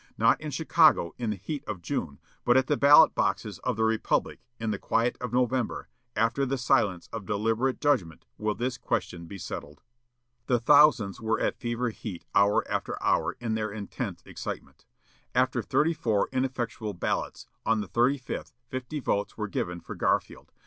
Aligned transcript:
Not 0.17 0.41
in 0.41 0.49
Chicago, 0.49 1.13
in 1.19 1.29
the 1.29 1.35
heat 1.35 1.63
of 1.65 1.79
June, 1.83 2.17
but 2.43 2.57
at 2.57 2.65
the 2.65 2.75
ballot 2.75 3.13
boxes 3.13 3.59
of 3.59 3.75
the 3.75 3.83
republic, 3.83 4.39
in 4.59 4.71
the 4.71 4.79
quiet 4.79 5.15
of 5.21 5.31
November, 5.31 5.89
after 6.15 6.43
the 6.43 6.57
silence 6.57 7.07
of 7.13 7.27
deliberate 7.27 7.79
judgment, 7.79 8.25
will 8.39 8.55
this 8.55 8.79
question 8.79 9.27
be 9.27 9.37
settled." 9.37 9.83
The 10.47 10.57
thousands 10.59 11.21
were 11.21 11.39
at 11.39 11.59
fever 11.59 11.91
heat 11.91 12.25
hour 12.33 12.65
after 12.67 12.97
hour, 13.03 13.33
in 13.39 13.53
their 13.53 13.69
intense 13.69 14.23
excitement. 14.25 14.85
After 15.35 15.61
thirty 15.61 15.93
four 15.93 16.29
ineffectual 16.31 16.95
ballots, 16.95 17.45
on 17.63 17.81
the 17.81 17.87
thirty 17.87 18.17
fifth, 18.17 18.55
fifty 18.71 18.99
votes 18.99 19.37
were 19.37 19.47
given 19.47 19.79
for 19.81 19.93
Garfield. 19.93 20.51